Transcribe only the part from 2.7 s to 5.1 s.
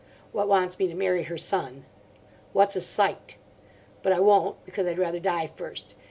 a sight. But I won't, because I'd